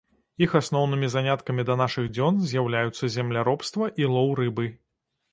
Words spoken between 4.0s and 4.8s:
і лоў рыбы.